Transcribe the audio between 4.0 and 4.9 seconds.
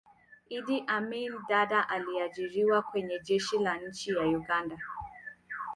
ya uganda